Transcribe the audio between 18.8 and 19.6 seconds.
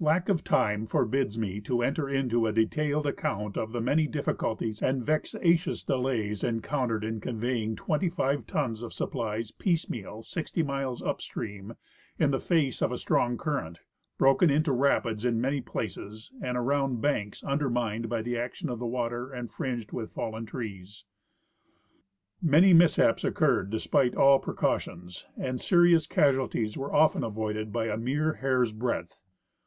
water and